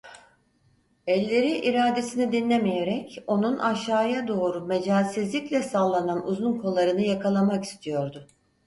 [1.07, 8.27] Elleri iradesini dinlemeyerek, onun aşağıya doğru mecalsizlikle sallanan uzun kollarını yakalamak istiyordu.